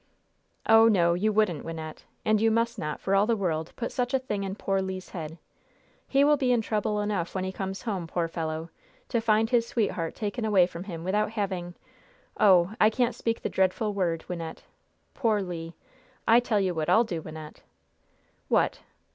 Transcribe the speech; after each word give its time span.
"Oh, 0.67 0.87
no, 0.87 1.13
you 1.13 1.31
wouldn't, 1.31 1.63
Wynnette. 1.63 2.05
And 2.25 2.41
you 2.41 2.49
must 2.49 2.79
not, 2.79 2.99
for 2.99 3.13
all 3.13 3.27
the 3.27 3.35
world, 3.37 3.71
put 3.75 3.91
such 3.91 4.15
a 4.15 4.17
thing 4.17 4.43
in 4.43 4.55
poor 4.55 4.81
Le's 4.81 5.09
head. 5.09 5.37
He 6.07 6.23
will 6.23 6.37
be 6.37 6.51
in 6.51 6.59
trouble 6.59 7.01
enough 7.01 7.35
when 7.35 7.43
he 7.43 7.51
comes 7.51 7.83
home, 7.83 8.07
poor 8.07 8.27
fellow, 8.27 8.71
to 9.09 9.21
find 9.21 9.51
his 9.51 9.67
sweetheart 9.67 10.15
taken 10.15 10.43
away 10.43 10.65
from 10.65 10.85
him 10.85 11.03
without 11.03 11.29
having 11.29 11.75
oh! 12.39 12.73
I 12.81 12.89
can't 12.89 13.13
speak 13.13 13.43
the 13.43 13.49
dreadful 13.49 13.93
word, 13.93 14.25
Wynnette. 14.27 14.63
Poor 15.13 15.39
Le! 15.39 15.73
I 16.27 16.39
tell 16.39 16.59
you 16.59 16.73
what 16.73 16.89
I'll 16.89 17.03
do, 17.03 17.21
Wynnette." 17.21 17.57
"What?" 18.49 18.79